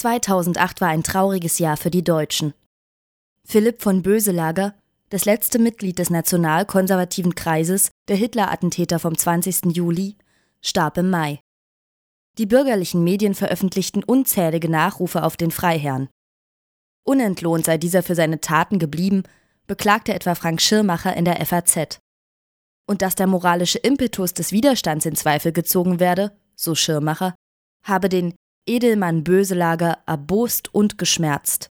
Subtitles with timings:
[0.00, 2.54] 2008 war ein trauriges Jahr für die Deutschen.
[3.46, 4.74] Philipp von Böselager,
[5.10, 9.76] das letzte Mitglied des nationalkonservativen Kreises, der Hitler-Attentäter vom 20.
[9.76, 10.16] Juli,
[10.62, 11.40] starb im Mai.
[12.38, 16.08] Die bürgerlichen Medien veröffentlichten unzählige Nachrufe auf den Freiherrn.
[17.04, 19.24] Unentlohnt sei dieser für seine Taten geblieben,
[19.66, 21.98] beklagte etwa Frank Schirmacher in der FAZ.
[22.86, 27.34] Und dass der moralische Impetus des Widerstands in Zweifel gezogen werde, so Schirmacher,
[27.82, 28.34] habe den
[28.66, 31.70] Edelmann Böselager erbost und geschmerzt.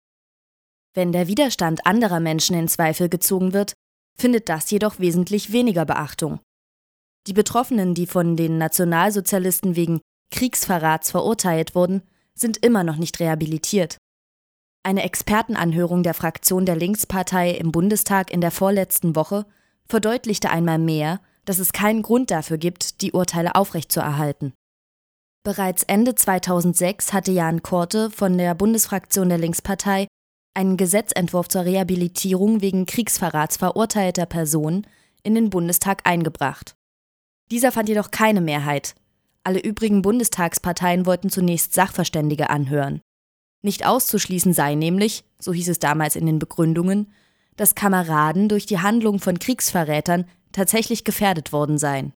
[0.95, 3.75] Wenn der Widerstand anderer Menschen in Zweifel gezogen wird,
[4.17, 6.41] findet das jedoch wesentlich weniger Beachtung.
[7.27, 12.03] Die Betroffenen, die von den Nationalsozialisten wegen Kriegsverrats verurteilt wurden,
[12.35, 13.99] sind immer noch nicht rehabilitiert.
[14.83, 19.45] Eine Expertenanhörung der Fraktion der Linkspartei im Bundestag in der vorletzten Woche
[19.87, 24.53] verdeutlichte einmal mehr, dass es keinen Grund dafür gibt, die Urteile aufrechtzuerhalten.
[25.45, 30.07] Bereits Ende 2006 hatte Jan Korte von der Bundesfraktion der Linkspartei
[30.55, 34.87] einen Gesetzentwurf zur Rehabilitierung wegen Kriegsverrats verurteilter Personen
[35.23, 36.75] in den Bundestag eingebracht.
[37.51, 38.95] Dieser fand jedoch keine Mehrheit.
[39.45, 43.01] Alle übrigen Bundestagsparteien wollten zunächst Sachverständige anhören.
[43.63, 47.13] Nicht auszuschließen sei nämlich, so hieß es damals in den Begründungen,
[47.57, 52.13] dass Kameraden durch die Handlung von Kriegsverrätern tatsächlich gefährdet worden seien.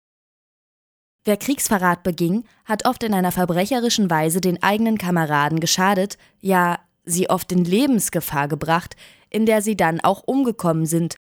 [1.24, 7.30] Wer Kriegsverrat beging, hat oft in einer verbrecherischen Weise den eigenen Kameraden geschadet, ja, sie
[7.30, 8.96] oft in Lebensgefahr gebracht,
[9.30, 11.16] in der sie dann auch umgekommen sind.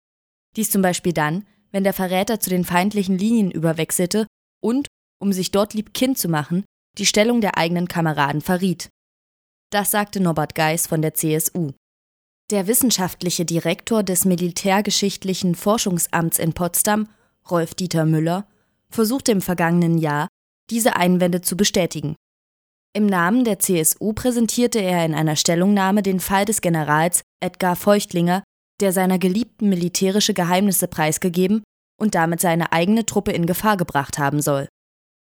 [0.56, 4.26] Dies zum Beispiel dann, wenn der Verräter zu den feindlichen Linien überwechselte
[4.60, 4.86] und,
[5.18, 6.64] um sich dort liebkind zu machen,
[6.98, 8.88] die Stellung der eigenen Kameraden verriet.
[9.70, 11.72] Das sagte Norbert Geis von der CSU.
[12.50, 17.08] Der wissenschaftliche Direktor des Militärgeschichtlichen Forschungsamts in Potsdam,
[17.50, 18.46] Rolf Dieter Müller,
[18.90, 20.28] versuchte im vergangenen Jahr,
[20.70, 22.16] diese Einwände zu bestätigen.
[22.94, 28.42] Im Namen der CSU präsentierte er in einer Stellungnahme den Fall des Generals Edgar Feuchtlinger,
[28.80, 31.62] der seiner Geliebten militärische Geheimnisse preisgegeben
[32.00, 34.68] und damit seine eigene Truppe in Gefahr gebracht haben soll.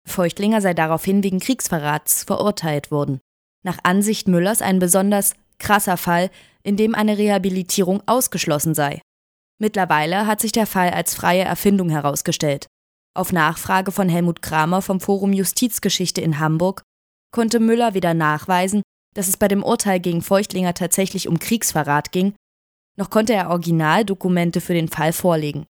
[0.08, 3.20] Feuchtlinger sei daraufhin wegen Kriegsverrats verurteilt worden.
[3.64, 6.30] Nach Ansicht Müllers ein besonders krasser Fall,
[6.64, 9.02] in dem eine Rehabilitierung ausgeschlossen sei.
[9.60, 12.68] Mittlerweile hat sich der Fall als freie Erfindung herausgestellt.
[13.16, 16.82] Auf Nachfrage von Helmut Kramer vom Forum Justizgeschichte in Hamburg
[17.32, 18.82] konnte Müller weder nachweisen,
[19.14, 22.34] dass es bei dem Urteil gegen Feuchtlinger tatsächlich um Kriegsverrat ging,
[22.96, 25.66] noch konnte er Originaldokumente für den Fall vorlegen.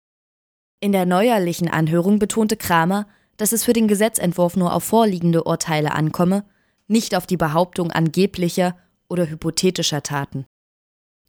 [0.82, 3.08] In der neuerlichen Anhörung betonte Kramer,
[3.38, 6.46] dass es für den Gesetzentwurf nur auf vorliegende Urteile ankomme,
[6.88, 8.78] nicht auf die Behauptung angeblicher
[9.08, 10.46] oder hypothetischer Taten.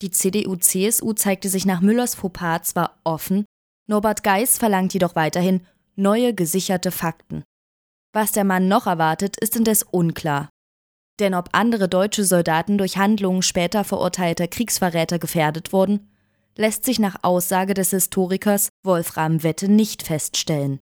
[0.03, 3.45] Die CDU-CSU zeigte sich nach Müllers Fauxpas zwar offen,
[3.87, 5.67] Norbert Geis verlangt jedoch weiterhin
[6.01, 7.45] neue gesicherte Fakten.
[8.13, 10.49] Was der Mann noch erwartet, ist indes unklar.
[11.21, 16.11] Denn ob andere deutsche Soldaten durch Handlungen später verurteilter Kriegsverräter gefährdet wurden,
[16.57, 20.81] lässt sich nach Aussage des Historikers Wolfram Wette nicht feststellen.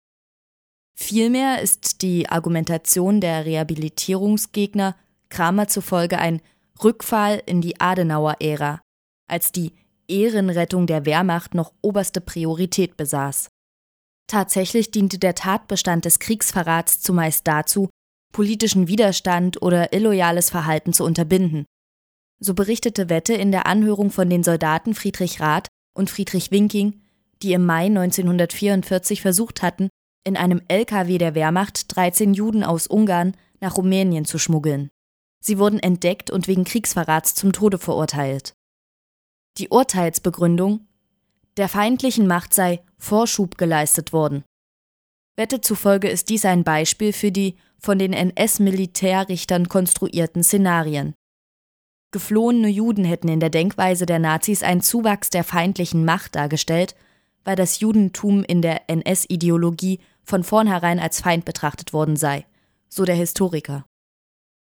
[0.96, 4.96] Vielmehr ist die Argumentation der Rehabilitierungsgegner
[5.28, 6.40] Kramer zufolge ein
[6.82, 8.80] Rückfall in die Adenauer-Ära,
[9.28, 9.72] als die
[10.06, 13.48] Ehrenrettung der Wehrmacht noch oberste Priorität besaß.
[14.26, 17.90] Tatsächlich diente der Tatbestand des Kriegsverrats zumeist dazu,
[18.32, 21.66] politischen Widerstand oder illoyales Verhalten zu unterbinden.
[22.40, 27.00] So berichtete Wette in der Anhörung von den Soldaten Friedrich Rath und Friedrich Winking,
[27.42, 29.88] die im Mai 1944 versucht hatten,
[30.24, 34.90] in einem LKW der Wehrmacht 13 Juden aus Ungarn nach Rumänien zu schmuggeln.
[35.40, 38.54] Sie wurden entdeckt und wegen Kriegsverrats zum Tode verurteilt.
[39.58, 40.86] Die Urteilsbegründung
[41.56, 44.44] der feindlichen Macht sei Vorschub geleistet worden.
[45.36, 51.14] Wette zufolge ist dies ein Beispiel für die von den NS-Militärrichtern konstruierten Szenarien.
[52.12, 56.94] Geflohene Juden hätten in der Denkweise der Nazis einen Zuwachs der feindlichen Macht dargestellt,
[57.44, 62.46] weil das Judentum in der NS-Ideologie von vornherein als Feind betrachtet worden sei,
[62.88, 63.84] so der Historiker.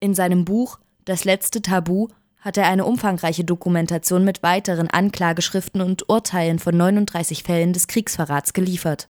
[0.01, 2.09] In seinem Buch Das letzte Tabu
[2.41, 8.53] hat er eine umfangreiche Dokumentation mit weiteren Anklageschriften und Urteilen von 39 Fällen des Kriegsverrats
[8.53, 9.09] geliefert.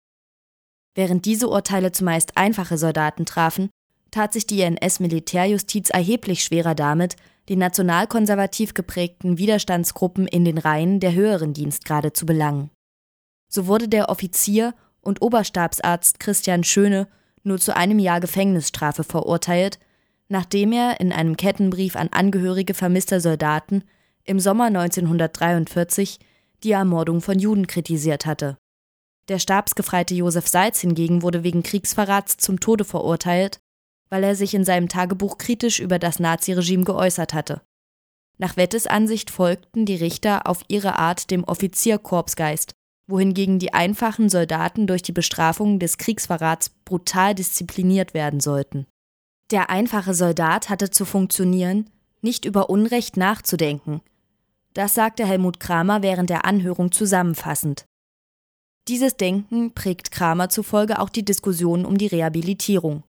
[0.95, 3.71] Während diese Urteile zumeist einfache Soldaten trafen,
[4.11, 7.17] tat sich die NS-Militärjustiz erheblich schwerer damit,
[7.49, 12.71] die nationalkonservativ geprägten Widerstandsgruppen in den Reihen der höheren Dienstgrade zu belangen.
[13.49, 17.09] So wurde der Offizier und Oberstabsarzt Christian Schöne
[17.43, 19.79] nur zu einem Jahr Gefängnisstrafe verurteilt,
[20.33, 23.85] nachdem er in einem Kettenbrief an Angehörige vermisster Soldaten
[24.25, 26.19] im Sommer 1943
[26.65, 28.57] die Ermordung von Juden kritisiert hatte.
[29.29, 33.61] Der Stabsgefreite Josef Salz hingegen wurde wegen Kriegsverrats zum Tode verurteilt,
[34.09, 37.61] weil er sich in seinem Tagebuch kritisch über das Naziregime geäußert hatte
[38.39, 42.73] Nach Wettes Ansicht folgten die Richter auf ihre Art dem Offizierkorpsgeist,
[43.07, 48.87] wohingegen die einfachen Soldaten durch die Bestrafung des Kriegsverrats brutal diszipliniert werden sollten.
[49.53, 51.91] Der einfache Soldat hatte zu funktionieren,
[52.23, 54.01] nicht über Unrecht nachzudenken.
[54.73, 57.85] Das sagte Helmut Kramer während der Anhörung zusammenfassend.
[58.89, 63.05] Dieses Denken prägt Kramer zufolge auch die Diskussion um die Rehabilitierung.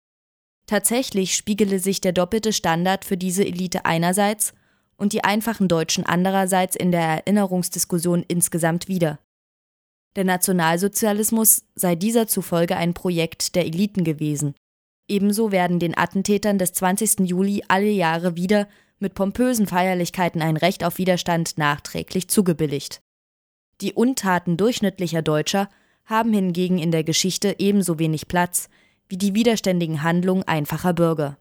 [0.65, 4.53] Tatsächlich spiegele sich der doppelte Standard für diese Elite einerseits
[4.97, 9.19] und die einfachen Deutschen andererseits in der Erinnerungsdiskussion insgesamt wider.
[10.15, 14.55] Der Nationalsozialismus sei dieser zufolge ein Projekt der Eliten gewesen.
[15.11, 17.27] Ebenso werden den Attentätern des 20.
[17.27, 23.01] Juli alle Jahre wieder mit pompösen Feierlichkeiten ein Recht auf Widerstand nachträglich zugebilligt.
[23.81, 25.69] Die Untaten durchschnittlicher Deutscher
[26.05, 28.69] haben hingegen in der Geschichte ebenso wenig Platz
[29.09, 31.37] wie die widerständigen Handlungen einfacher Bürger.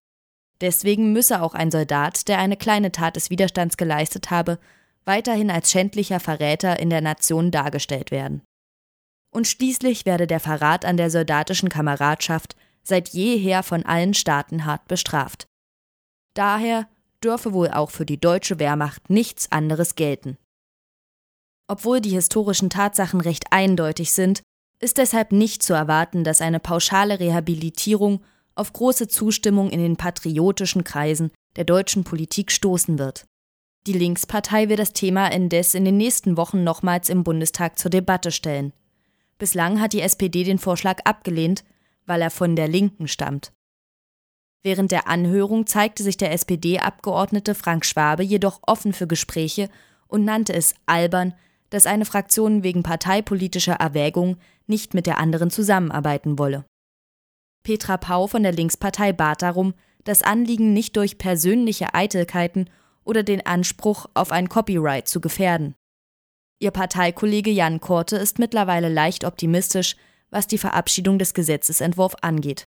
[0.60, 4.58] Deswegen müsse auch ein Soldat, der eine kleine Tat des Widerstands geleistet habe,
[5.04, 8.42] weiterhin als schändlicher Verräter in der Nation dargestellt werden.
[9.30, 14.88] Und schließlich werde der Verrat an der soldatischen Kameradschaft seit jeher von allen Staaten hart
[14.88, 15.46] bestraft.
[16.34, 16.88] Daher
[17.22, 20.38] dürfe wohl auch für die deutsche Wehrmacht nichts anderes gelten.
[21.68, 24.42] Obwohl die historischen Tatsachen recht eindeutig sind,
[24.80, 28.24] ist deshalb nicht zu erwarten, dass eine pauschale Rehabilitierung
[28.54, 33.26] auf große Zustimmung in den patriotischen Kreisen der deutschen Politik stoßen wird.
[33.86, 38.30] Die Linkspartei will das Thema indes in den nächsten Wochen nochmals im Bundestag zur Debatte
[38.30, 38.72] stellen.
[39.38, 41.64] Bislang hat die SPD den Vorschlag abgelehnt,
[42.10, 43.52] weil er von der Linken stammt.
[44.64, 49.70] Während der Anhörung zeigte sich der SPD-Abgeordnete Frank Schwabe jedoch offen für Gespräche
[50.08, 51.34] und nannte es albern,
[51.70, 56.64] dass eine Fraktion wegen parteipolitischer Erwägungen nicht mit der anderen zusammenarbeiten wolle.
[57.62, 59.72] Petra Pau von der Linkspartei bat darum,
[60.02, 62.68] das Anliegen nicht durch persönliche Eitelkeiten
[63.04, 65.76] oder den Anspruch auf ein Copyright zu gefährden.
[66.58, 69.94] Ihr Parteikollege Jan Korte ist mittlerweile leicht optimistisch,
[70.30, 72.64] was die Verabschiedung des Gesetzesentwurfs angeht.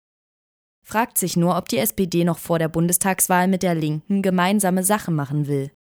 [0.84, 5.10] Fragt sich nur, ob die SPD noch vor der Bundestagswahl mit der Linken gemeinsame Sache
[5.10, 5.70] machen will.